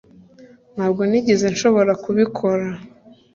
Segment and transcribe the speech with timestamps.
[0.75, 2.67] Ntabwo nigeze nshobora kubikora